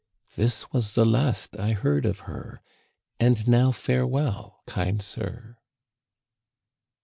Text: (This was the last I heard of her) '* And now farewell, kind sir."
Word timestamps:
(This 0.35 0.65
was 0.73 0.95
the 0.95 1.05
last 1.05 1.55
I 1.57 1.73
heard 1.73 2.07
of 2.07 2.21
her) 2.21 2.59
'* 2.89 3.19
And 3.19 3.47
now 3.47 3.71
farewell, 3.71 4.63
kind 4.65 4.99
sir." 4.99 5.57